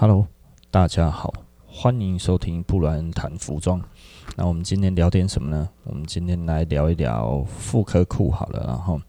[0.00, 0.28] Hello，
[0.70, 1.34] 大家好，
[1.66, 3.82] 欢迎收听布兰谈服装。
[4.36, 5.68] 那我们今天聊点什么呢？
[5.82, 8.64] 我们今天来聊一聊复刻裤好了。
[8.64, 9.00] 然后，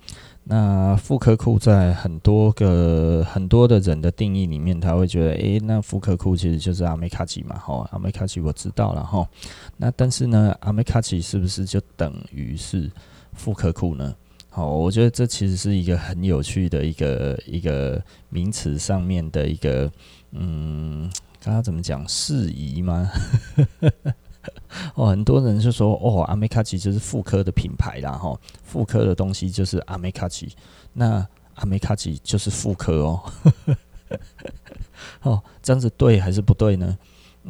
[0.45, 7.55] 那复刻裤在很多个很多的人的定义里面，他会觉得，诶，那复刻裤其实就是阿美卡奇嘛。
[7.59, 9.29] 哈，阿美卡奇我知道了哈。
[9.77, 12.89] 那但是呢，阿美卡奇是不是就等于是
[13.33, 14.15] 复刻裤呢？
[14.59, 19.89] 好，我觉得这其实是一个很有趣的一个一个名词上面的一个。
[20.31, 21.09] 嗯，
[21.41, 22.05] 刚刚怎么讲？
[22.09, 23.09] 适宜吗？
[24.95, 30.51] 哦，很多人就说，哦，阿美卡奇就是妇科的品牌啦，哈，妇科的东西就是阿美卡奇，
[30.91, 33.31] 那阿美卡奇就是妇科哦。
[35.23, 36.97] 哦，这样子对还是不对呢？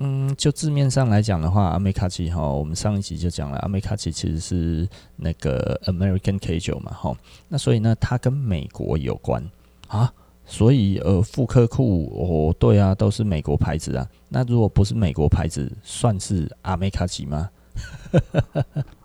[0.02, 7.16] 嗯，就字面上来讲的话，阿美卡奇哈，我们上一集就讲了，阿美卡奇其实是那个 American K 九嘛，哈，
[7.50, 9.44] 那所以呢，它跟美国有关
[9.88, 10.12] 啊。
[10.52, 14.08] 所以，呃，妇科库，哦，对啊，都是美国牌子啊。
[14.28, 17.48] 那如果不是美国牌子，算是阿美卡奇吗？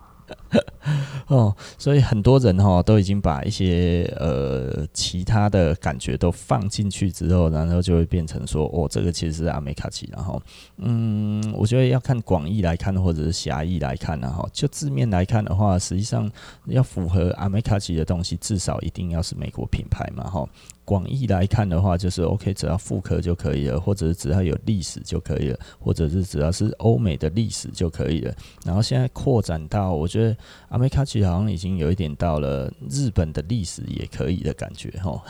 [1.27, 10.07] 哦，所以很多人哈都已经把一些呃其他的感觉都放进去之后，然后就会变成说，哦，这个其实是阿美卡奇。
[10.13, 10.41] 然后，
[10.77, 16.29] 嗯，我觉得要看广义来看，或者是狭义来看，然后就字面来看的话，实际上
[16.65, 20.47] 要符合阿美卡奇的东西，至少一定要是美国品牌嘛，哈。
[20.85, 28.33] 广义来看的话，就是 OK，只要复刻就可以了，或者是只要有历史就可以了，或者是只要是欧美的历史就可以了。
[28.63, 30.37] 然后现在扩展到，我觉得
[30.69, 35.21] 阿美卡奇好像已经有一点到了日本的历史也可以的感觉，吼。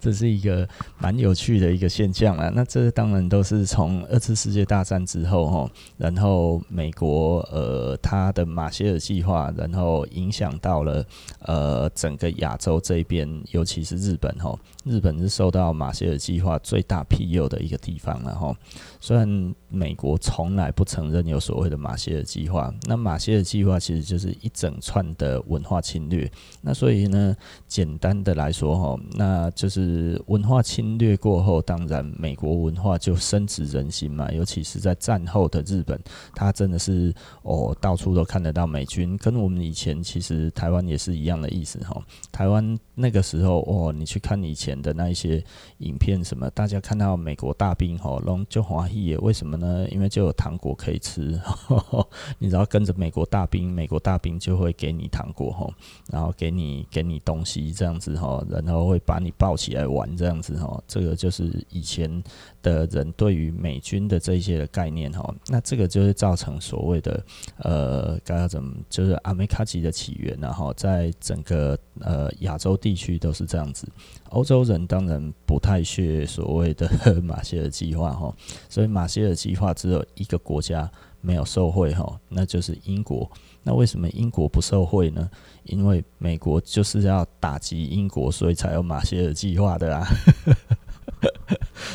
[0.00, 2.50] 这是一个蛮有趣的一个现象啊。
[2.54, 11.04] 那这当然都是从二次世界大战之后哈，然后美国呃他的马歇尔计划，然后影响到了
[11.40, 14.58] 呃整个亚洲这边，尤其是日本哈。
[14.84, 18.56] 日本是受到马歇尔计划最大庇佑的一个地方了哈。
[18.98, 26.30] 虽然美国从来不承认有所谓的马歇尔计划，那马歇尔计划其实就是一整串的文化侵略。
[26.62, 27.36] 那所以呢，
[27.68, 34.28] 简单的来说哈，那就是文化侵略过后，当然美国文化就深植人心嘛。
[34.32, 35.98] 尤其是在战后的日本，
[36.34, 42.02] 它真的是哦，到处都看得到美军，跟我们以前其实台湾也是一样的意思哈。
[42.32, 45.42] 台湾那个时候哦，你去看以前的那一些
[45.78, 49.86] 影片什么，大家看到美国大兵吼，拢就欢喜耶，为什么呢？
[49.90, 52.08] 因为就有糖果可以吃，呵呵，
[52.40, 55.72] 你只要跟着美国大兵，美国大兵就会给你糖果吼，
[56.10, 59.59] 然后给你给你东西这样子吼，然后会把你抱。
[59.60, 62.22] 起来玩这样子哈，这个就是以前
[62.62, 67.22] 的人对于美军的这一些的概念哈，那这个就会造成所谓的
[67.58, 73.86] 呃，该要怎么就是阿美卡奇的起源，然后在整个呃亚洲地区都是这样子。
[74.30, 76.88] 欧洲人当然不太屑所谓的
[77.22, 78.34] 马歇尔计划哈，
[78.68, 83.30] 所以马歇尔计划只有一个国家没有受贿哈，那就是英国。
[83.62, 85.30] 那为什么英国不受贿呢？
[85.64, 90.06] 因为美国就是要打击英国，所以才有马歇尔计划的啊。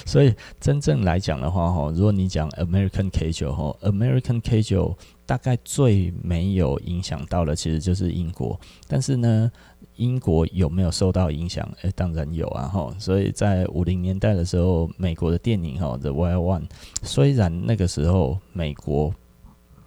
[0.06, 8.60] 所以真正来讲的话，哈，如果你讲 American Casual 哈，American Cage，大概最没有影响到的，其实就是英国。
[8.88, 9.52] 但是呢，
[9.96, 11.68] 英国有没有受到影响？
[11.82, 12.96] 诶，当然有啊，哈。
[13.00, 16.62] 所以在五零年代的时候，美国的电影哈，《The Wild One》，
[17.04, 19.14] 虽然那个时候美国。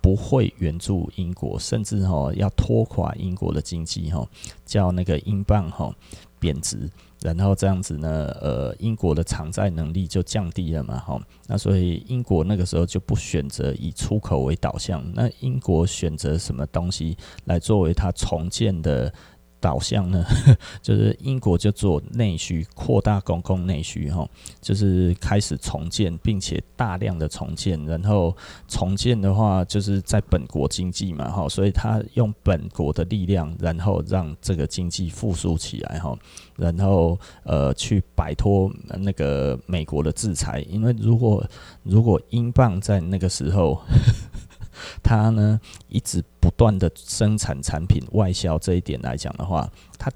[0.01, 4.27] 不会援助英国，甚至哈要拖垮英国的经济哈，
[4.65, 5.95] 叫那个英镑哈
[6.39, 6.89] 贬值，
[7.21, 17.15] 然后这样子呢，呃，英国的偿债能力就降低了嘛哈，那所以英国那个时候就不选择以出口为导向，那英国选择什么东西
[17.45, 19.13] 来作为它重建的？
[19.61, 20.25] 导向呢，
[20.83, 24.29] 就是英国就做内需，扩大公共内需哈，
[24.61, 28.37] 就是开始重建，并且大量的重建，然后
[28.69, 36.17] 重建的话就是在本国经济嘛哈，所以他用本国的力量，然后让这个经济复苏起来哈，
[36.57, 41.45] 然后呃去摆脱那个美国的制裁，因为如果
[41.83, 43.81] 如果英镑在那个时候。
[45.03, 50.11] 它呢一直不断的生产产品外销，这一点来讲的话，它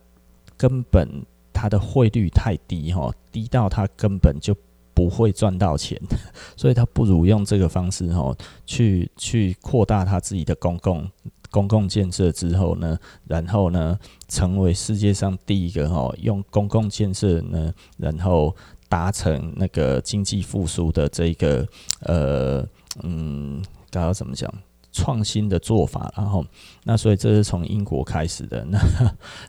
[0.56, 1.06] 根本
[1.52, 4.56] 它的汇率太低哈，低到它根本就
[4.94, 6.00] 不会赚到钱，
[6.56, 8.34] 所以它不如用这个方式哈，
[8.64, 11.06] 去去扩大它自己的公共
[11.50, 18.56] 公共建设之后呢，然后呢成为世界上第一个哈用公共建设呢，然后
[18.88, 21.69] 达成那个经济复苏的这个
[22.00, 22.67] 呃
[23.02, 23.62] 嗯。
[23.90, 24.50] 该要怎么讲？
[24.92, 26.44] 创新的做法，然后
[26.84, 28.64] 那所以这是从英国开始的。
[28.64, 28.78] 那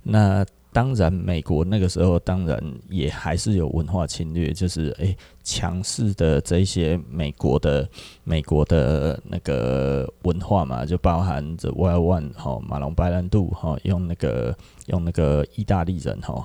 [0.02, 2.60] 那当然，美国那个时候当然
[2.90, 7.88] 也还是有文化侵略，就是诶强势的这些美国的
[8.24, 14.58] 美国的那个文化嘛，就包含着 Wild One 哈，马龙白兰度哈，用那个
[14.88, 16.44] 用那个意大利人哈。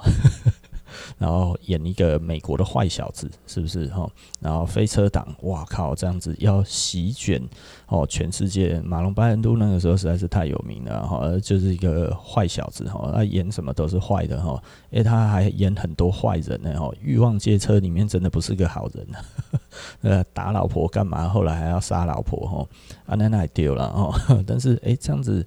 [1.19, 4.09] 然后演一个美国的坏小子，是不是哈？
[4.41, 7.43] 然后飞车党，哇靠，这样子要席卷
[7.87, 8.81] 哦全世界。
[8.81, 16.91] 马龙白兰度那个时候实在是太有名了哈，就是一个坏小子哈，他演什么都是坏的哈，因为他还演很多坏人呢哈。
[17.01, 19.25] 欲望街车里面真的不是个好人啊，
[20.03, 21.29] 呃，打老婆干嘛？
[21.29, 22.69] 后来还要杀老婆哈，
[23.07, 24.15] 啊那那丢了哦。
[24.47, 25.47] 但是哎，这样子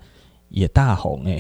[0.49, 1.39] 也大红哎。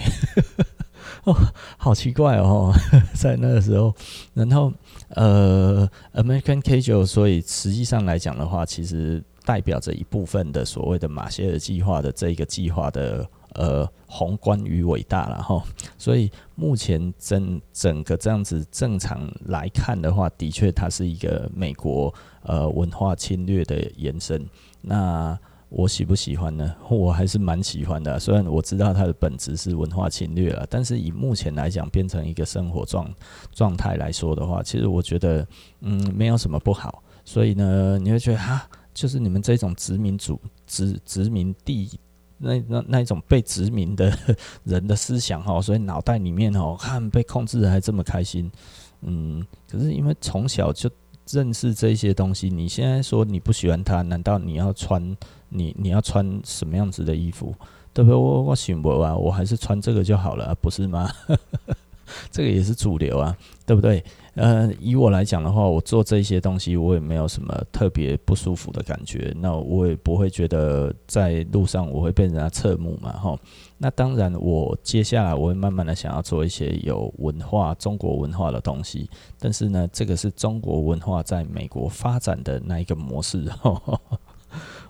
[1.23, 1.35] 哦，
[1.77, 2.73] 好奇怪哦，
[3.13, 3.93] 在那个时候，
[4.33, 4.73] 然后
[5.09, 15.63] 呃，American Casual，所以实际上来讲的话，其实代表着一部分的所谓的马歇尔计划的这一个计划的呃宏观与伟大了哈。
[15.97, 22.11] 所以目前整整个这样子正常来看的话，的确它是一个美国
[22.43, 24.43] 呃文化侵略的延伸。
[24.81, 25.37] 那
[25.73, 26.75] 我喜不喜欢呢？
[26.91, 28.19] 我还是蛮喜欢的。
[28.19, 33.09] 虽然我知道它的本质是文化侵略了，但是以目前来讲，变成一个生活状
[33.53, 35.47] 状态来说的话，其实我觉得，
[35.79, 37.01] 嗯，没有什么不好。
[37.23, 40.37] 所以呢，你会觉得哈，就是你们这种殖民主
[40.67, 41.89] 殖殖民地
[42.37, 44.13] 那那那一种被殖民的
[44.65, 48.51] 人的思想哦，所以脑袋里面哦，看被控制的还这么开心，
[49.03, 50.89] 嗯，可是因为从小就
[51.29, 55.15] 认识这些东西，你现在说你不喜欢它，难道你要穿？
[55.51, 57.53] 你你要穿什么样子的衣服，
[57.93, 58.15] 对不对？
[58.15, 61.07] 我我选不啊，我还是穿这个就好了，不是吗？
[62.29, 64.03] 这个也是主流啊，对不对？
[64.35, 73.37] 呃，以我来讲的话，我做这些东西，我也没有什么特别不舒服的感觉，那我也不会觉得在路上我会被人家侧目嘛，哈。
[73.77, 79.09] 那当然，我接下来我会慢慢的想要做一些有文化、中国文化的东西，
[79.39, 83.81] 但是呢，这个是中国文化在美国发展的那一个模式，哈。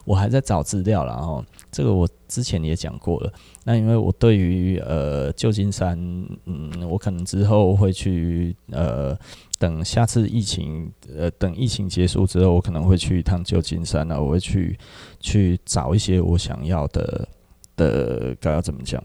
[0.06, 3.32] 我还在找资料然后，这个我之前也讲过了。
[3.64, 5.98] 那因为我对于呃旧金山，
[6.46, 9.18] 嗯，我可能之后会去呃，
[9.60, 14.78] 等下次疫情呃等疫情结束之后，我可能会去一趟旧金山，那我会去
[15.20, 17.28] 去找一些我想要的
[17.76, 19.04] 的该要怎么讲？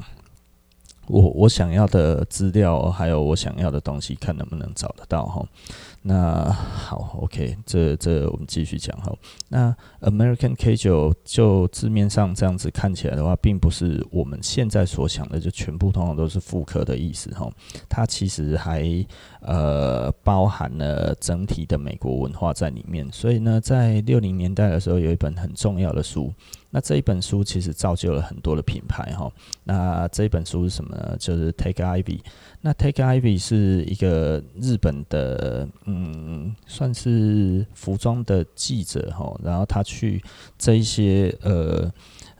[1.08, 5.46] 我我想要的资料，还有我想要的东西，看能不能找得到哈。
[6.08, 9.12] 那好，OK，这这我们继续讲哈。
[9.48, 17.50] 那 American K 九就字面上这样子看起来的话，并不是我们现在所想的，就全部通常都是复刻的意思哈。
[17.88, 18.84] 它其实还
[19.46, 23.10] 呃包含了整体的美国文化在里面。
[23.10, 26.32] 所以呢，在六零年代的时候，有一本很重要的书。
[26.68, 29.32] 那这一本书其实造就了很多的品牌哈。
[29.64, 31.16] 那这一本书是什么呢？
[31.18, 32.20] 就是 Take Ivy。
[32.60, 39.34] 那 Take Ivy 是一个日本的，嗯，算是服装的记者哈。
[39.42, 40.22] 然后他去
[40.58, 41.90] 这一些呃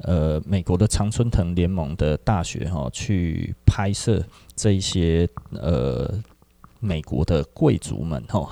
[0.03, 4.23] 呃美国的常春藤联盟的大学哈，去拍摄
[4.55, 6.23] 这一些呃。
[6.87, 8.49] 美国的贵族们，吼，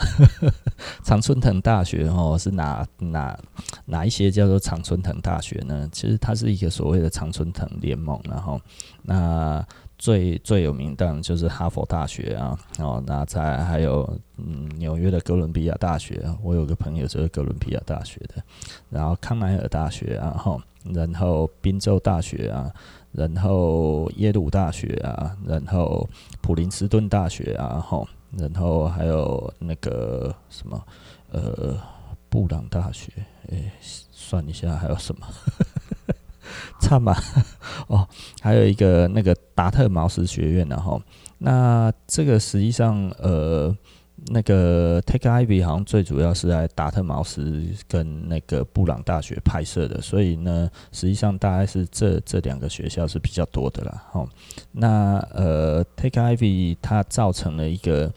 [1.05, 3.39] 常春藤大学，吼，是哪哪
[3.85, 5.89] 哪一些叫做常春藤大学呢？
[5.93, 8.61] 其实它是一个所谓的常春藤联盟，然后
[9.03, 9.65] 那
[9.97, 18.43] 最最有名的就是哈佛大学啊，哦，那在还有嗯纽约的哥伦比亚大学，我有个朋友就是哥伦比亚大学的，
[18.91, 20.61] 然后康奈尔大学啊，吼，
[20.93, 22.73] 然后宾州大学啊。
[23.17, 26.05] 然后耶鲁大学啊，然后
[26.41, 30.83] 普林斯顿大学啊，吼，然后还有那个什么，
[31.31, 31.77] 呃，
[32.29, 33.11] 布朗大学，
[33.51, 35.27] 哎，算一下还有什么，
[36.81, 37.17] 差吧，
[37.89, 38.07] 哦，
[38.41, 41.01] 还有一个那个达特茅斯学院然后，
[41.39, 43.77] 那这个实际上，呃。
[44.27, 54.05] 那个 Take Ivy 好像最主要是在达特茅斯跟那个布朗大学拍摄的，所以呢，实际上大概是这这两个学校是比较多的啦。
[54.13, 54.29] 哦，
[54.73, 58.13] 那呃，Take Ivy 它造成了一个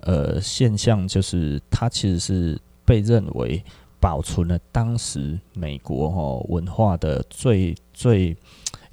[0.00, 3.62] 呃现象，就是它其实是被认为
[3.98, 8.36] 保存了当时美国哦文化的最最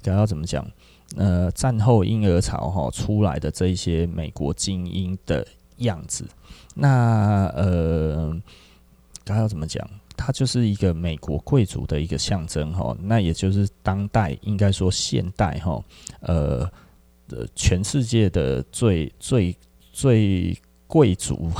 [0.02, 0.68] 该要怎么讲？
[1.16, 5.46] 呃，战后婴儿潮哈出来的这一些美国精英的。
[5.78, 6.24] 样子，
[6.80, 8.32] 那呃，
[9.24, 9.84] 该要怎么讲？
[10.16, 12.96] 他就是一个美国贵族的一个象征哈。
[13.00, 15.82] 那也就是当代应该说现代哈，
[16.20, 16.70] 呃，
[17.56, 19.56] 全世界的最最
[19.92, 20.56] 最
[20.86, 21.50] 贵族，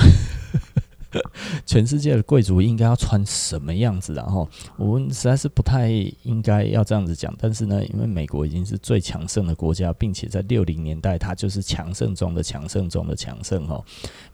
[1.66, 4.12] 全世界的贵族应该要穿什么样子？
[4.14, 5.90] 然后我们实在是不太
[6.22, 7.34] 应该要这样子讲。
[7.38, 13.82] 但是呢，因为美国已经是最强盛的国家，并且在六零年代，它就是强盛中的强盛中的强盛哈，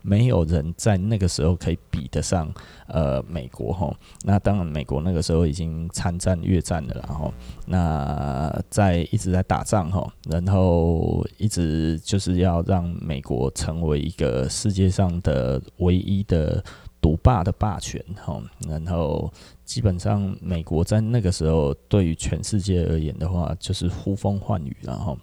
[0.02, 2.52] 没有人在那个时候可以比得上
[2.86, 3.94] 呃美国哈。
[4.22, 7.32] 那当然，美国那个时候已经参战越战了，然后
[7.66, 16.64] 那在一直在打仗哈，然后一直就是要让美国成为一个世界上的唯一的。
[17.04, 19.30] 独霸的霸权，哈，然后
[19.62, 25.14] 基本上美国在那个时候对于全世界而言的话，就是呼风唤雨，然后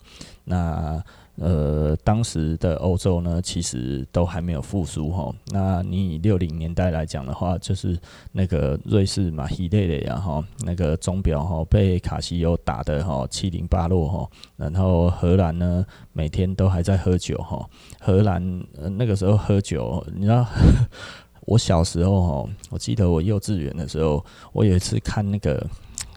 [0.43, 1.03] 那
[1.37, 5.33] 呃当时的欧洲呢，其实都还没有复苏，哈。
[5.47, 7.97] 那你以六零年代来讲的话，就是
[8.31, 15.83] 那个瑞士嘛，希累累，然后那个钟表哈被卡西欧打的哈七零八落，哈，然后荷兰呢
[16.13, 17.67] 每天都还在喝酒，哈，
[17.99, 18.63] 荷兰
[18.95, 20.45] 那个时候喝酒，你知道。
[21.41, 25.65] 我小时候哈，我记得我幼稚园的时候，我有一次看那个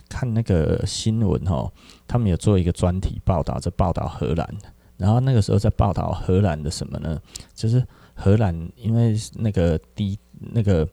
[0.09, 1.71] 看那个新闻哈，
[2.07, 4.49] 他们有做一个专题报道，在报道荷兰，
[4.97, 7.21] 然后那个时候在报道荷兰的什么呢？
[7.54, 10.88] 就是荷兰因为那个低那个。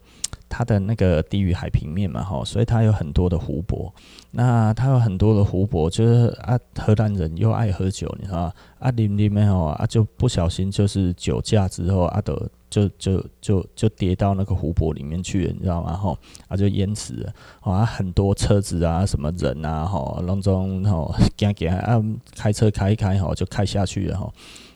[0.53, 3.89] 它的那个低于海平面嘛，哈，所以它有很多的湖泊。
[4.31, 8.53] 那它有很多的湖泊，就是啊，荷兰人又爱喝酒，你知道吗？
[8.79, 12.35] 啊，啉啉没有啊，就不小心就是酒驾之后，啊，都
[12.69, 15.93] 就就就就跌到那个湖泊里面去了，你知道吗？
[15.95, 16.17] 哈，
[16.49, 17.33] 啊，就淹死了。
[17.61, 21.97] 啊，很多车子啊，什么人啊，哈，当中哈，惊惊 啊，
[22.35, 24.29] 开车开一开，哈，就开下去了，哈。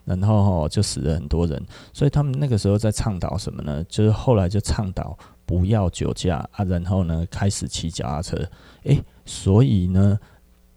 [0.05, 1.61] 然后哈，就死了很多人。
[1.91, 3.83] 所以他们那个时候在倡导什么呢？
[3.89, 5.17] 就是后来就倡导。
[5.47, 8.35] 不要酒驾啊，然后呢，开始骑脚踏车。
[8.85, 10.17] 诶，所以呢，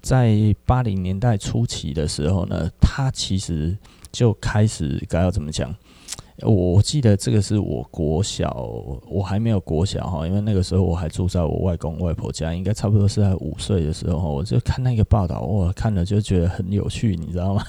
[0.02, 3.75] 在八零年代初期的时候呢，他其实
[4.12, 5.75] 就开始该要怎么讲？
[6.42, 8.68] 我记得这个是我国小，
[9.08, 17.64] 我还没有国小哈，因为那个时候我还住在我外公外婆家，应该差不多是在五岁的时候，我就看那个报道，我看了就觉得很有趣，你知道吗？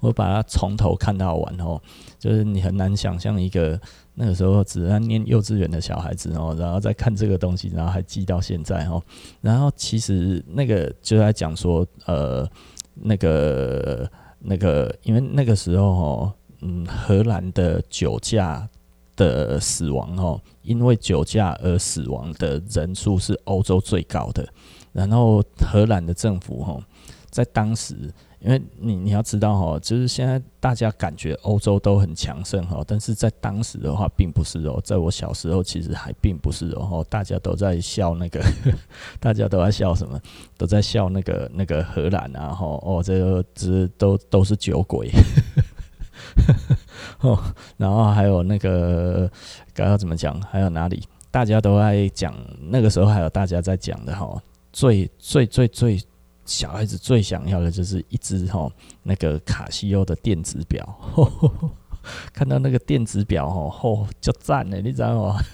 [0.00, 1.80] 我把它从头看到完哦，
[2.18, 3.80] 就是你很难想象一个
[4.14, 9.02] 那个时候只在念幼稚园的小孩子哦，然后再看这个东西，然后还记到现在哦。
[9.40, 12.48] 然后其实那个就在讲说，呃，
[12.94, 18.68] 那个那个，因为那个时候哦，嗯，荷兰的酒驾
[19.16, 24.46] 的死亡哦，因为酒驾而死亡的人数是欧洲最高的。
[24.92, 26.82] 然后荷兰的政府哦，
[27.30, 28.12] 在当时。
[28.44, 38.44] 因为你你要知道哈，就是现在大家感觉欧洲都很强盛哈，但是在当时的话并不是哦，在我小时候其实还并不是哦，大家都在笑那个，
[39.18, 40.20] 大家都在笑什么？
[40.58, 45.10] 都在笑那个那个荷兰啊哈哦，这个这都都是酒鬼
[47.20, 47.42] 哦，
[47.78, 49.26] 然后还有那个
[49.72, 50.38] 刚刚怎么讲？
[50.42, 51.02] 还有哪里？
[51.30, 54.38] 大家都在讲那个时候还有大家在讲的哈，
[54.70, 55.98] 最最最最。
[56.44, 58.70] 小孩子最想要的就是一只吼
[59.02, 60.86] 那个卡西欧的电子表，
[62.32, 65.40] 看到那个电子表吼，吼就赞了，你知道吗？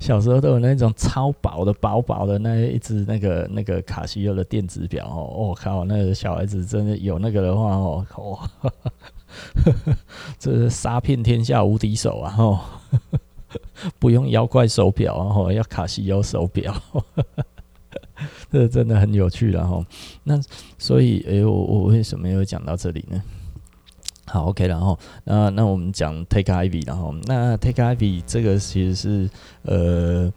[0.00, 8.50] 小时候都有那种超薄的、薄薄的那一只那个那个卡西欧的电子表哦，我靠，那个小孩子真的有那个的话哦，哦，
[10.38, 12.34] 这是杀遍天下无敌手啊！
[12.36, 12.60] 哦，
[13.98, 16.74] 不用妖怪手表啊，要卡西欧手表。
[18.52, 19.84] 这真的很有趣，然后
[20.24, 20.40] 那
[20.76, 23.22] 所以，哎，我我为什么又讲到这里呢？
[24.26, 29.30] 好，OK，然后那那我们讲 Take Ivy，然后那 Take Ivy 这个其实是
[29.62, 30.32] 呃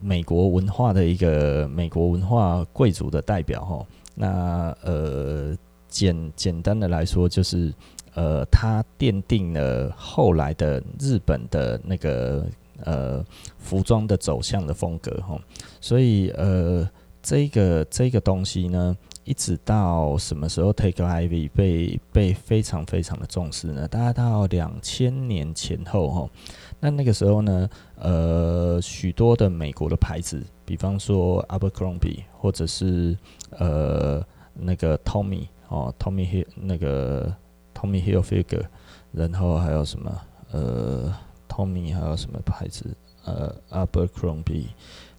[0.00, 3.86] 美国文化的一个美国文化贵族的代表哈。
[4.14, 5.54] 那呃
[5.88, 7.72] 简简单的来说，就是
[8.14, 12.46] 呃他奠定了后来的日本的那个
[12.84, 13.22] 呃
[13.58, 15.38] 服装的走向的风格哈。
[15.80, 16.88] 所以呃。
[17.26, 23.88] 这个这个东西呢，一直到什么时候，Take Ivy 被被非常非常的重视呢？
[23.88, 26.30] 大概到两千年前后哈。
[26.78, 33.18] 那那个时候呢，呃，许多的美国的牌子，比方说 Abercrombie 或者是
[33.58, 37.34] 呃那个 Tommy 哦，Tommy Hill 那个
[37.74, 38.66] Tommy Hilfiger，
[39.10, 41.12] 然后还有什么呃
[41.48, 44.66] Tommy 还有什么牌子呃 Abercrombie。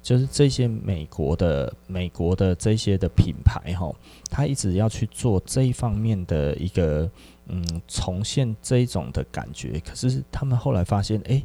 [0.07, 3.93] 就是这些美国的美国的这些的品牌哈，
[4.29, 7.11] 他一直要去做这一方面的一个
[7.47, 9.81] 嗯重现这一种的感觉。
[9.81, 11.43] 可是他们后来发现，哎，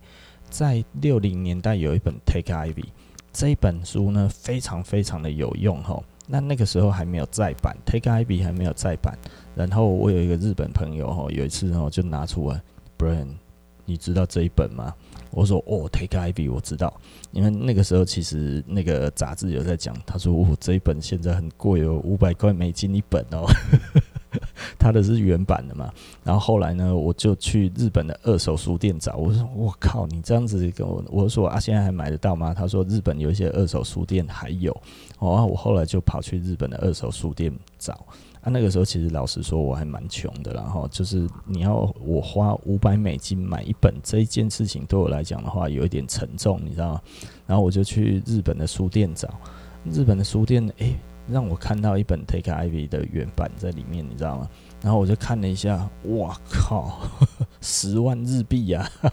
[0.49, 2.85] 在六零年代有一本 Take Ivy
[3.33, 6.01] 这一本书呢，非常非常的有用哈。
[6.29, 9.19] 那那个时候还没有再版，Take Ivy 还没有再版。
[9.57, 12.63] 然后我有一个日本朋友哈，有一次哦就拿出来
[12.97, 13.27] ，Brian，
[13.85, 14.95] 你知道这一本吗？
[15.31, 16.93] 我说哦，Take Ivy，我知道，
[17.31, 23.47] 因为那个时候其实那个杂志有在讲，他说哦，这一本现在很贵哦，五百块美金一本哦，
[24.79, 25.91] 他的是原版的嘛。
[26.23, 32.53] 然后后来呢，我就去日本的二手书店找，我说我靠，你这样子跟我，我说啊，现在还买得到吗？
[32.53, 34.71] 他说日本有一些二手书店还有，
[35.19, 38.07] 哦，我后来就跑去日本的二手书店找。
[38.43, 47.01] 啊，那个时候其实老实说我还蛮穷的，然后就是你要我花五百美金买一本这一件事情，对我来讲的话有一点沉重，你知道吗？
[47.47, 49.29] 然后我就去日本的书店找，
[49.85, 50.97] 日本的书店，诶、
[51.29, 54.51] 让我看到一本 Take Ivy 的原版在里面，你知道吗？
[54.83, 56.99] 然后我就看了一下，哇靠，
[57.61, 59.13] 十万日币呀、啊！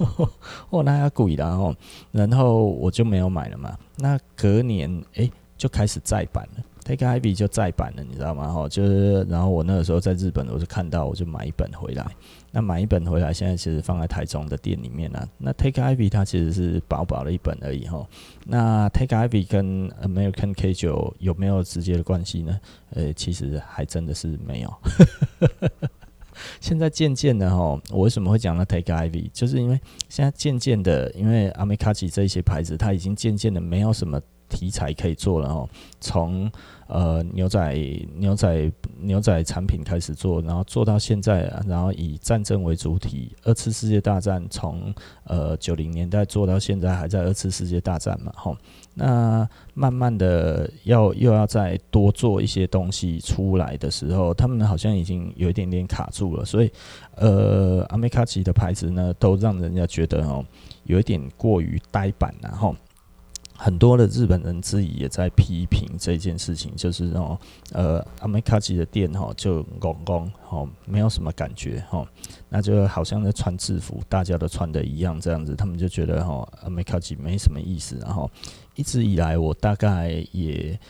[0.70, 1.76] 哦，那要贵了哦，
[2.10, 3.76] 然后我就没有买了嘛。
[3.96, 6.64] 那隔年，诶、就开始再版了。
[6.90, 8.48] Take Ivy 就再版了，你知道吗？
[8.52, 12.04] 哈，就是然后我那个时候在日本，我就看到，我就买一本回来。
[12.50, 18.04] 那买一本回来，现在其实放在台中的店里面呢、那 Take Ivy 它其实是薄薄的一本而已哈。
[18.44, 22.58] 那 Take Ivy 跟 American K9 有没有直接的关系呢？
[22.90, 24.74] 呃，其实还真的是没有。
[26.60, 29.30] 现在渐渐的哈，我为什么会讲到 Take Ivy？
[29.32, 34.20] 就是因为现在渐渐的，因为 Amekachi 这些牌子，它已经渐渐的没有什么。
[34.50, 35.70] 题材可以做了哦，
[36.00, 36.50] 从
[36.90, 37.74] 呃牛仔
[38.16, 43.34] 牛仔牛仔产品开始做，然后做到现在，然后以战争为主体。
[43.44, 44.92] 二次世界大战从
[45.24, 48.56] 呃九零年代做到现在，还在二次世界大战嘛，吼。
[48.92, 56.70] 那慢慢的要又要再多做一些东西出来的时候，他们好像已经有一点点卡住了，所以
[57.14, 60.44] 呃阿美卡奇的牌子呢，都让人家觉得哦，
[60.84, 62.74] 有一点过于呆板了，吼。
[63.62, 67.38] 很多的日本人自己也在批评这件事情，就是哦，
[67.72, 72.02] 呃，阿美卡吉的店哈就拱拱哦，没有什么感觉哈，
[72.48, 78.30] 那就好像在穿制服，大家都穿的一样这样子，他们就觉得哈阿美卡吉没什么意思，然后
[78.76, 80.80] 一直以来我大概也。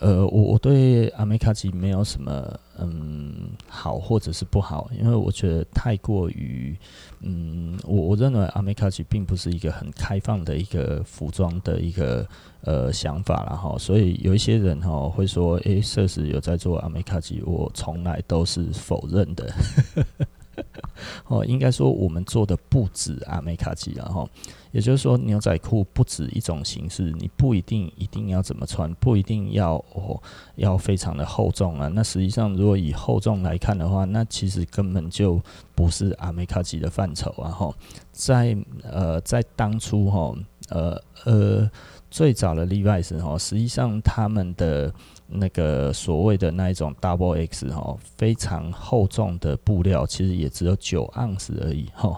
[0.00, 6.76] 呃，我我对阿美卡奇没有什么嗯好或者是不好，因为我觉得太过于
[7.20, 12.26] 嗯，我我认为阿美卡奇并不是一个很开放的一个服装的一个
[12.60, 19.50] 呃想法，了哈所以有一些人哈会说，诶，设实有在做阿美卡奇，我从来都是否认的。
[21.26, 24.28] 哦，应该说我们做的不止阿美卡奇，然后
[24.76, 30.22] 也就是说牛仔裤不止一种形式，你不一定一定要怎么穿，不一定要哦
[30.56, 31.88] 要非常的厚重啊。
[31.88, 35.40] 那实际上如果以厚重来看的话，那其实根本就
[35.74, 37.48] 不是阿美卡奇的范畴啊。
[37.48, 37.74] 哈，
[38.12, 40.34] 在呃在当初哈
[40.68, 41.70] 呃呃
[42.10, 44.92] 最早的 Levi's 哈，实际上他们的。
[45.28, 52.16] 那个所谓的那一种 Double X 哈，非常厚重的布料，其实也只有九盎司而已哈。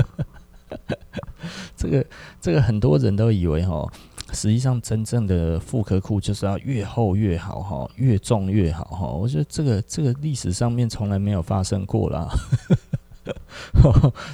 [1.76, 2.06] 这个
[2.40, 3.86] 这个很多人都以为哈，
[4.32, 9.06] 实际上真正的复刻裤就是要越厚越好哈，越重越好哈。
[9.06, 12.28] 我觉得这个这个历史上面从来没有发生过啦。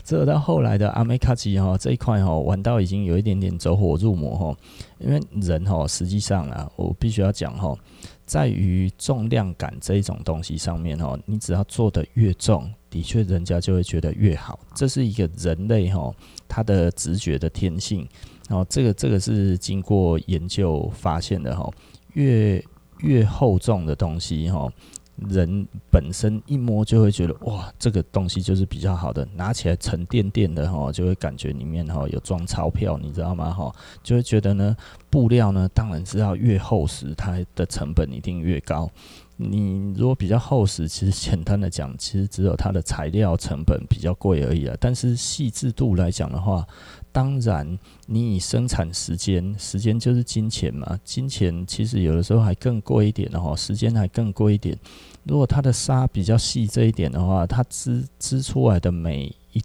[0.04, 4.56] 这到后来的阿美卡奇哈这一块哈玩到已经有一点点走火入魔哈，
[4.98, 7.76] 因为人哈实际上啊，我必须要讲哈。
[8.24, 14.58] 在于重量感这一种东西上面哦，你只要做得越重，的确人家就会觉得越好。
[14.74, 16.10] 这是一个人类哈，
[16.48, 18.08] 他的直觉的天性。
[18.48, 21.70] 然后这个这个是经过研究发现的哈，
[22.14, 22.64] 越
[23.00, 24.72] 越厚重的东西哈。
[25.28, 33.50] 人本身一摸就会觉得哇，这个东西就是比较好的，拿起来沉甸甸的哈，就会感觉里面哈有装钞票，你知道吗？
[33.50, 34.76] 哈，就会觉得呢，
[35.10, 38.90] 布料呢当然是要越厚实，它的成本一定越高。
[39.38, 44.74] 你如果比较厚实，其实简单的讲，其实只有它的材料成本比较贵而已啊。
[44.80, 46.66] 但是细致度来讲的话，
[47.12, 54.74] 当然你以生产时间，时间就是金钱嘛，金钱其实有的时候还更贵一点的话，时间还更贵一点。
[55.24, 59.62] 如果它的纱比较细这一点的话，它织织出来的每一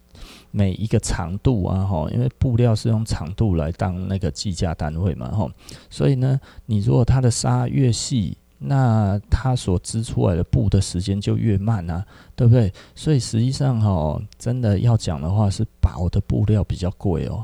[0.51, 5.49] 每一个长度啊，哈，因为布料是用长度来当那个计价单位嘛，哈，
[5.89, 8.37] 所以呢，你如果它的纱越细。
[8.63, 12.71] 那它所织出来的布的时间就越慢啊，对不对？
[12.93, 17.43] 所以实际上哈，真的要讲的话，是薄的布料比较贵哦。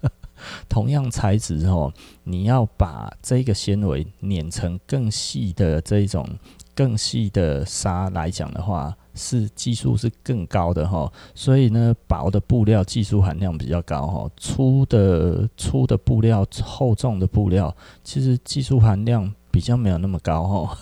[0.68, 1.90] 同样材质哦，
[2.22, 6.28] 你要把这个纤维碾成更细的这一种
[6.74, 11.10] 更细的纱来讲的话，是技术是更高的哈。
[11.34, 19.32] 所以呢，薄的布料技术含量比较高哈，粗的粗的布料、厚重的布料，其实技术含量。
[19.56, 20.76] 比较没有那么高哦，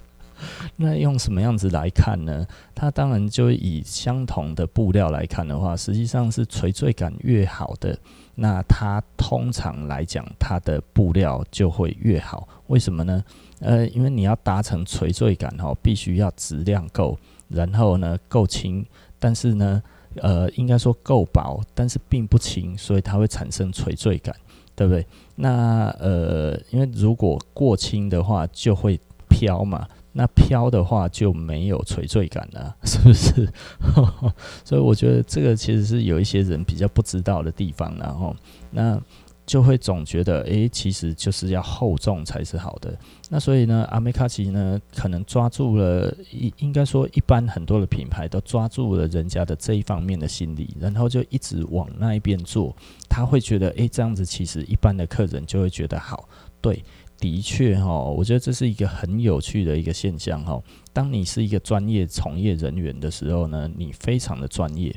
[0.76, 2.46] 那用什么样子来看呢？
[2.74, 7.98] 它当然就以相同的布料来看的话，实际上是垂坠感越好的，
[8.34, 12.46] 那它通常来讲，它的布料就会越好。
[12.66, 13.24] 为什么呢？
[13.60, 18.84] 呃，因为你要达成垂坠感哈，必须要质量够，然后呢够轻，
[19.18, 19.82] 但是呢，
[20.16, 24.36] 呃，应该说够薄，但是并不轻，所以它会产生垂坠感，
[24.80, 25.06] 对不对？
[25.34, 29.86] 那呃，因为如果过轻的话，就会飘嘛。
[30.12, 33.46] 那飘的话就没有垂坠感了， 是不是？
[34.64, 38.34] 所以我觉得这个其实是有一些人比较不知道的地方，然后
[38.70, 38.98] 那
[39.50, 42.96] 就会总觉得，诶，其实就是要厚重才是好的。
[43.28, 52.72] 那所以呢，阿美卡奇呢，可能抓住了，应应该说一般很多的品牌都抓住了人家的这一方面的心理，然后就一直往那一边做。
[53.08, 56.28] 他会觉得，诶，这样子其实一般的客人就会觉得好，
[56.60, 56.84] 对。
[57.18, 60.58] 的确哈，我觉得这是一个很有趣的一个现象哈。
[60.90, 64.94] 当你是一个专业从业人员的时候呢，你非常的专业，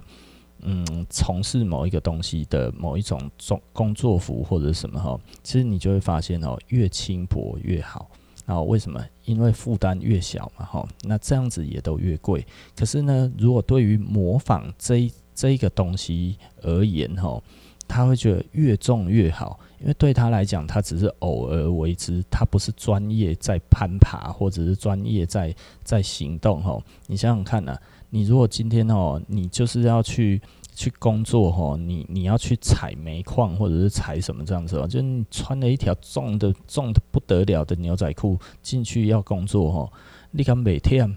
[0.63, 8.09] 嗯，从事某一个东西的某一种工工作服或者什么哈，其实你就会发现哦，越轻薄越好。
[8.45, 9.03] 然后为什么？
[9.25, 12.45] 因为负担越小嘛哈，那这样子也都越贵。
[12.75, 17.41] 可是呢，如果对于模仿这这一个东西而言哈。
[17.85, 26.63] 他会觉得越重越好，因为对他来讲，他只是偶尔为之，他不是专业在攀爬，或者是专业在在行动。
[26.63, 27.81] 吼，你想想看呐、啊，
[28.13, 30.39] 你如果今天哦，你就是要去
[30.75, 39.91] 去工作，吼，你你要去采煤矿，或者是采什么这样子哦，就你穿了一条重的重的不得了的牛仔裤进去要工作，吼，
[40.29, 41.11] 你敢每天，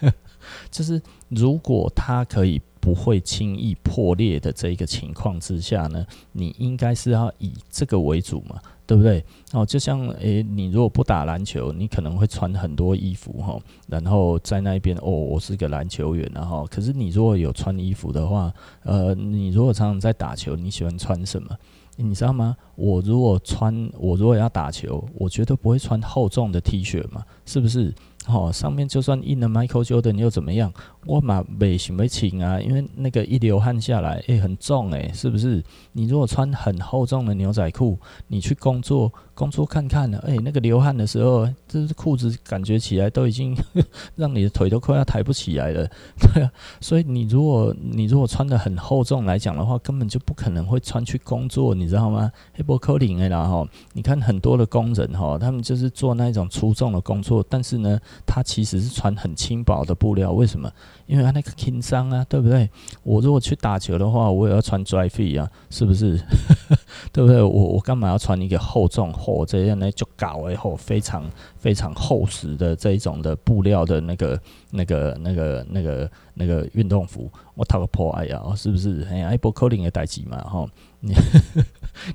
[0.70, 2.60] 就是如果他可以。
[2.78, 9.24] 不会轻易破裂的这一个情况之下呢，你应该是要以这个为主嘛，对不对？
[9.52, 18.52] 哦，就像诶，你如果不打篮球，你可能会穿很多衣服哈，然后在那边哦，我是个篮球员然后，可是你如果有穿衣服的话，
[18.84, 21.50] 呃，你如果常常在打球，你喜欢穿什么？
[21.96, 22.54] 你知道吗？
[22.74, 27.92] 我如果穿，我如果要打球，我绝对不会穿厚重的 T 恤嘛，是不是？
[28.26, 30.72] 哦，上面就算印了 Michael Jordan 又怎么样？
[31.06, 35.62] 我嘛没什么轻啊，因为那个一流汗下来，诶、很重诶、是不是？
[35.92, 43.56] 你如果穿很厚重的牛仔裤，你去工作，工作看看了，诶、那个流汗的时候，这是裤子感觉起来都已经
[44.16, 46.50] 让你的腿都快要抬不起来了，对啊。
[46.80, 52.32] 所以你如果你如果穿的很厚重来讲的话，根本就不可能会穿去工作，你知道吗？
[52.54, 58.00] 黑波科林诶，然后你看很多的工人哈，他们就是做那一种粗重的工作，但是呢。
[58.24, 60.70] 他其实是穿很轻薄的布料，为什么？
[61.06, 62.68] 因为它那个轻伤啊，对不对？
[63.02, 66.18] 我如果去打球的话，我也要穿 dry fit 啊，是不是？
[67.12, 67.42] 对不对？
[67.42, 69.90] 我我干嘛要穿一个厚重厚这样呢？
[69.90, 79.04] 就搞以后非常非常厚实的这一种的布料的那个那个那个那个那个运动服，我套个破哎呀，是不是？
[79.10, 80.68] 哎呀，一波扣零的代志嘛，哈，
[81.00, 81.12] 你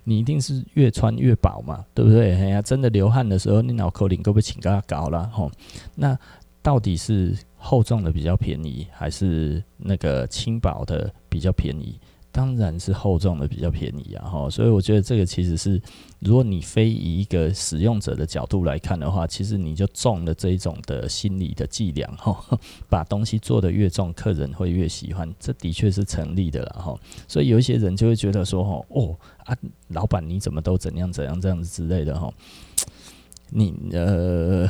[0.05, 2.33] 你一定是越穿越薄嘛，对不对？
[2.35, 5.27] 哎呀，真的流汗的时候，你脑扣零会不会请他搞了？
[5.27, 5.51] 哈，
[5.95, 6.17] 那
[6.61, 11.99] 到底是厚重的比较便宜，还是那个轻薄的比较便宜？
[12.31, 15.81] 当然是厚重的比较便宜啊，哈，所以我觉得这个其实是，
[16.19, 26.97] 如果你非以一个使用者的角度来看的话，其实你就中了这一种的心理的伎俩，哈， 把东西做得越重，客人会越喜欢，这的确是成立的了，哈。
[27.27, 29.13] 所以有一些人就会觉得说，哈，哦
[29.43, 29.53] 啊，
[29.89, 32.33] 老板你怎么都怎样怎样这样子之类的，哈，
[33.49, 34.69] 你呃，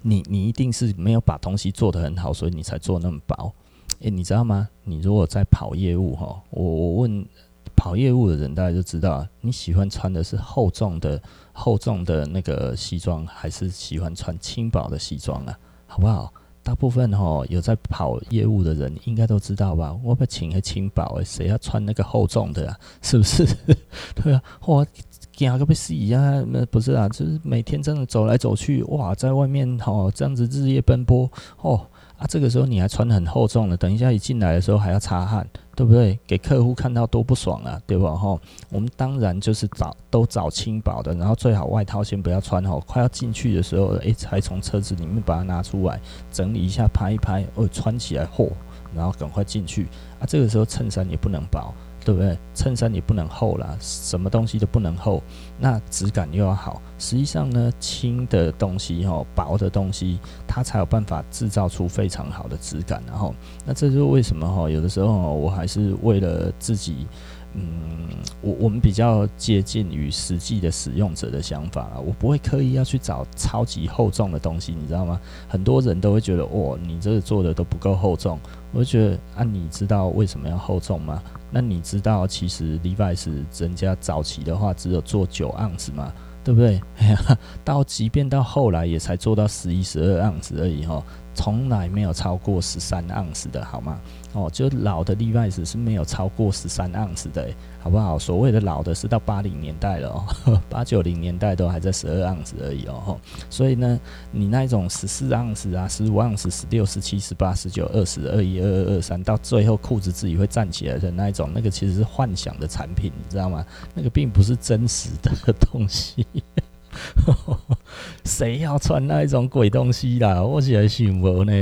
[0.00, 3.52] 你你一定是没有把东西做得很好，所以你才做那么薄。
[4.00, 4.68] 诶、你知道吗？
[4.84, 7.26] 你如果在跑业务哈，我我问
[7.74, 11.20] 跑业务的人，大家就知道你喜欢穿的是厚重的
[11.52, 15.58] 厚重的那个西装，还是喜欢穿轻薄的西装啊？
[15.86, 16.32] 好不好？
[16.62, 19.96] 大部分哈有在跑业务的人应该都知道吧？
[20.04, 22.78] 我不请个轻薄诶，谁要穿那个厚重的啊？
[23.00, 23.46] 是不是？
[24.14, 24.86] 对啊，我
[25.32, 31.30] 惊个被死一样，那不是啊，就是每天真的走来走去，哇，在外面哈这样子日夜奔波
[31.62, 31.86] 哦。
[32.18, 36.18] 啊，这个时候你还穿很厚重的，等一下一进来的时候还要擦汗，对不对？
[36.26, 38.12] 给客户看到多不爽啊，对吧？
[38.12, 38.36] 哈，
[38.70, 46.00] 我们当然就是找都找轻薄的，然后最好外套先不要穿哦，快要进去的时候，诶，才从车子里面把它拿出来
[46.32, 48.50] 整理一下，拍一拍，哦，穿起来嚯，
[48.92, 49.86] 然后赶快进去。
[50.18, 51.72] 啊，这个时候衬衫也不能薄。
[52.08, 52.38] 对不对？
[52.54, 55.22] 衬衫也不能厚啦，什么东西都不能厚，
[55.58, 56.80] 那质感又要好。
[56.98, 63.02] 实际上呢，轻的东西哈，薄的东西，它才有办法制造出非常好的质感。
[63.06, 63.34] 然后，
[63.66, 67.06] 那这就是为什么哈，有的时候我还是为了自己
[67.52, 68.08] 嗯，
[68.40, 75.20] 我我们比较接近于实际的使用者的想法啊，我不会刻意要去找超级厚重的东西，你知道吗？
[75.46, 78.40] 很多人都会觉得，哦，你这个做的都不够厚重。
[78.72, 81.22] 我就觉得啊，你知道为什么要厚重吗？
[81.50, 86.12] 那你知道其实 Levi's 人家早期的话只有做九盎司嘛，
[86.44, 86.80] 对不对？
[87.64, 91.02] 到即便到后来也才做到十一、十二盎司而已哈。
[91.38, 94.00] 从来没有超过十三盎司的，好吗？
[94.32, 97.48] 哦，就老的 Levi's 是没有超过十三盎司的，
[97.78, 98.18] 好不好？
[98.18, 103.16] 所谓的老的是到八零年代了哦， 八九零年代都还在十二盎司而已哦。
[103.48, 104.00] 所以呢，
[104.32, 113.64] 你那种十四盎司啊、十五盎司、十六、十七、十八、十九、二十、二一、二二、二三，到最后裤子自己会站起来的那一种，那个其实是幻想的产品，你知道吗？
[113.94, 116.26] 那个并不是真实的东西。
[118.24, 120.42] 谁要穿那一种鬼东西啦？
[120.42, 121.52] 我起来信我呢。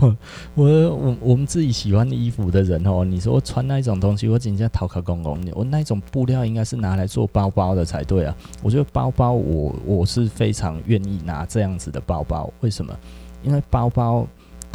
[0.54, 5.38] 我我我们自己喜欢衣服的人哦，你说穿那一种东西，我紧接讨卡公公。
[5.54, 8.36] 我那一种布料应该是拿来做包包的才对啊。
[8.62, 12.52] 我觉得包包，我我是非常愿意拿这样子的包包。
[12.60, 12.94] 为什么？
[13.42, 14.26] 因为包包。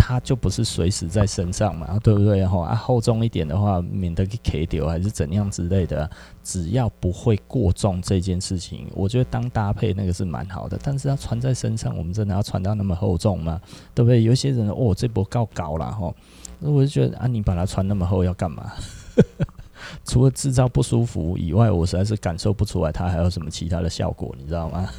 [0.08, 2.46] 它就不是随时在身上嘛，对不对？
[2.46, 6.08] 哈啊，厚重一点的话，免得给 K 掉还是怎样之类的。
[6.44, 10.80] 只要不会过重这件事情，我觉得当搭配那个是蛮好的。
[10.84, 13.60] 但是要穿在身上，我们真的要穿到那么厚重吗？
[13.96, 14.22] 对不对？
[14.22, 16.14] 有些人哦，这波够高了哈，
[16.60, 18.72] 我就觉得啊，你把它穿那么厚要干嘛？
[20.06, 24.88] 除了制造不舒服以外，我实在是感受不出来它还有什么其他的效果，你知道吗？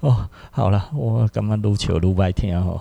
[0.00, 0.28] 哦，
[0.62, 2.80] 好了，我干嘛撸球撸白天哦？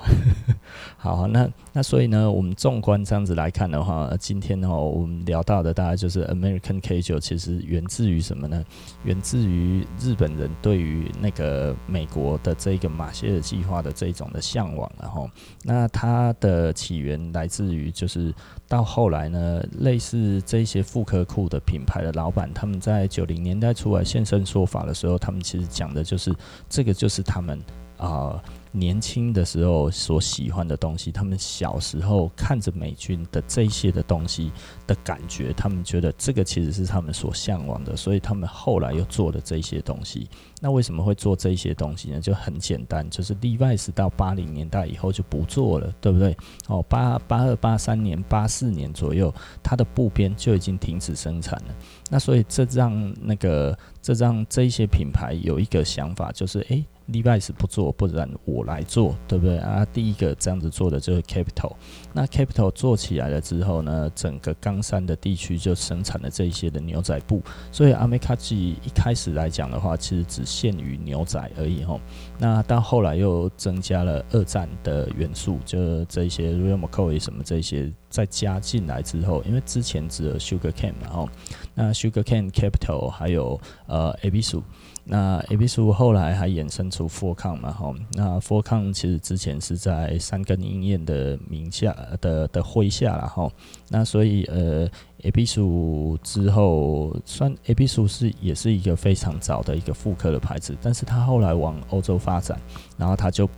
[0.97, 8.63] 好，那那所以呢，我们纵观这样子来看的话，今天哦，我们聊到的大概就是 American Casual，其实源自于什么呢？
[9.03, 15.27] 源自于日本人对于那个美国的这个马歇尔计划的这种的向往，然后，
[15.63, 18.31] 那它的起源来自于就是
[18.67, 26.31] 到后来呢，类似这些妇科裤的品牌的老板，他们在九零年代出来现身说法的时候，他们其实讲的就是
[26.69, 27.11] 这个就。
[27.11, 27.59] 是他们
[28.01, 34.51] 啊、年轻的时候所喜欢的东西，他们小时候看着美军的这些的东西
[34.87, 40.27] 的感觉，他们觉得这个其实是他们所向往的，所以他们后来又做了这些东西。
[40.59, 42.19] 那为什么会做这些东西呢？
[42.19, 46.35] 就很简单，就是 Levi's 到八零年代以后就不做了，对不对？
[46.67, 51.75] 哦，八八二八三年、八四年左右，它的布边就已经停止生产了。
[52.09, 56.83] 那所以这让那个这让这些品牌有一个想法，就是诶。
[57.11, 59.85] Levi's 不做，不然我来做，对不对啊？
[59.93, 61.73] 第一个这样子做的就是 Capital。
[62.13, 67.41] 那 Capital 做起来了之后呢，整个冈山的地区就生产了这一些的牛仔布。
[67.71, 71.99] 所以 Amekaji 一开始来讲的话，其实只限于牛仔而已吼。
[72.37, 81.29] 那到后来又增加了二战的元素，就这些 Real McCoy 什么这些再加进来之后，因为之前只有 Sugar Cane 嘛吼，
[81.75, 84.61] 那 Sugar Cane Capital 还有呃 Abisu。
[85.03, 93.51] 那 Ebisu 后来还衍生出 Forecon 嘛，吼，那 Forecon 其实之前是在三根鹰彦的名下的的麾下了，吼，
[93.89, 94.87] 那所以呃
[95.23, 102.59] Ebisu 之后，算 Ebisu 是也是一个非常早的一个复刻的牌子，但是他后来往欧洲发展，
[102.97, 103.49] 然后他就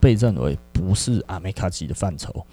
[0.00, 2.46] 被认为不是阿美卡吉的范畴，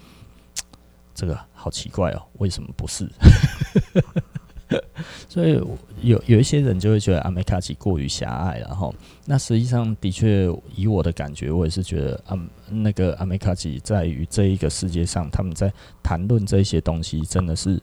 [1.14, 3.08] 这个好奇怪哦，为什么不是？
[5.28, 5.60] 所以
[6.00, 8.94] 有有一些人就会觉得阿美卡奇过于狭隘，然后
[9.26, 17.80] 那实际上的确以我的感觉，我也是觉得啊，那个阿美卡奇在于这一个世界上，他们在谈论这些东西真的是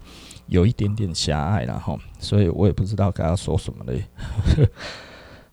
[0.47, 4.03] 有一点点狭隘，然后所以我也不知道该要说什么嘞。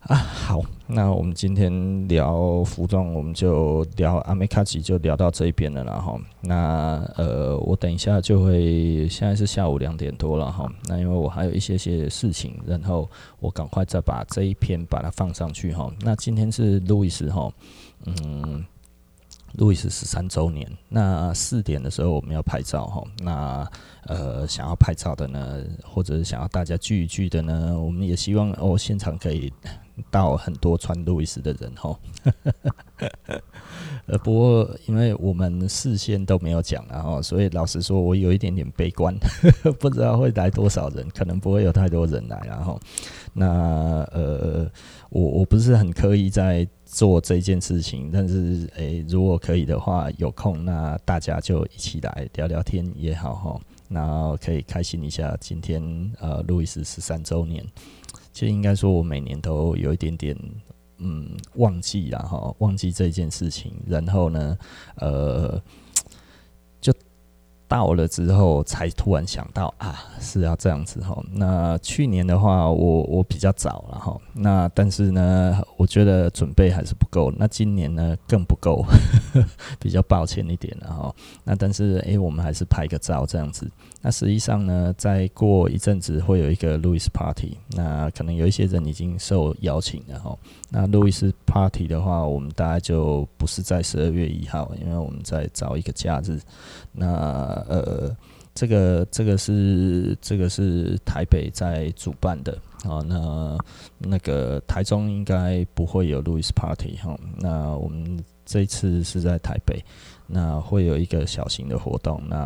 [0.08, 13.08] 啊，好，那我们今天聊服装，我们就聊阿美卡奇，就聊到这一边了，然后那呃，我等一下就会，现在是下午两点多了哈，那因为我还有一些些事情，然后
[13.40, 15.90] 我赶快再把这一篇把它放上去哈。
[16.02, 17.50] 那今天是路易斯哈，
[18.04, 18.62] 嗯，
[19.54, 23.66] 路易斯十三周年，那四点的时候我们要拍照哈，那
[24.06, 29.52] 呃，想要拍照的呢，或者是想要大家聚一聚的呢，我们也希望哦，现场可以。
[30.10, 31.96] 到很多穿路易斯的人哈，
[34.06, 39.14] 呃，不过因为我们事先都没有讲，然后所以老实说，我有一点点悲观，
[39.78, 42.76] 不知道会来多少人，可能不会有太多人来，然后
[43.32, 44.68] 那呃，
[45.10, 53.60] 我我不是很刻意在做这件事情，但是诶、如果可以的话，有空那大家就一起来聊聊天也好哈，
[53.94, 55.80] 那可以开心一下，今天
[56.18, 57.64] 呃，路易斯十三周年。
[58.33, 60.37] 其实应该说，我每年都有一点点，
[60.98, 63.72] 嗯，忘记然后，忘记这件事情。
[63.87, 64.59] 然后呢，
[64.96, 65.62] 呃，
[66.80, 66.92] 就
[67.68, 71.16] 到了之后才突然想到啊，是要这样子哈。
[71.30, 74.20] 那去年的话我，我我比较早了哈。
[74.33, 77.33] 那但是呢，我觉得准备还是不够。
[77.37, 78.85] 那今年呢更不够，
[79.80, 81.14] 比较抱歉一点了哈。
[81.44, 83.70] 那但是诶、我们还是拍个照这样子。
[84.00, 87.56] 那实际上呢，再过一阵子会有一个路易斯 Party。
[87.70, 90.36] 那可能有一些人已经受邀请了哈。
[90.70, 96.38] 那路易斯 Party 的话，我们大概就不是在十二月一号，因为我们在找一个假日。
[96.92, 97.06] 那
[97.68, 98.16] 呃，
[98.54, 102.52] 这个这个是这个是台北在主办的
[102.84, 103.58] 啊，那
[103.98, 107.18] 那个台中应该不会有路易斯 Party 哈。
[107.38, 109.85] 那我们这次是在台北，
[110.26, 112.22] 那会有一个小型的活动。
[112.28, 112.37] 那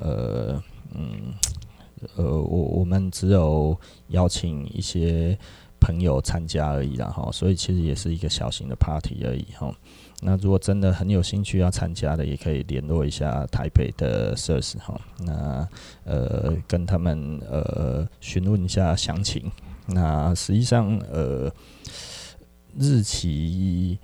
[0.00, 0.62] 呃
[0.94, 1.34] 嗯
[2.16, 5.38] 呃，我我们只有邀请一些
[5.80, 9.72] 朋友参加而已啦哈，所以其实也是一个小型的 Party 而已哈。
[10.20, 15.00] 那如果真的很有兴趣要参加的，也可以联络一下台北的 Sirs 哈。
[15.18, 15.68] 那
[16.04, 19.50] 呃，跟他们呃询问一下详情。
[19.86, 21.52] 那实际上呃
[22.78, 23.98] 日期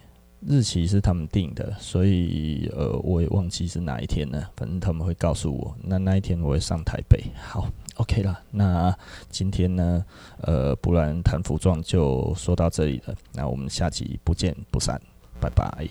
[0.46, 4.50] 日期是他们定的，所以呃我也忘记是哪一天了。
[4.56, 5.74] 反正他们会告诉我。
[5.82, 7.22] 那那一天我会上台北。
[7.40, 8.40] 好，OK 了。
[8.50, 8.96] 那
[9.28, 10.04] 今天呢，
[10.42, 13.14] 呃，不然谈服装就说到这里了。
[13.32, 15.00] 那我们下集不见不散。
[15.40, 15.88] 拜拜。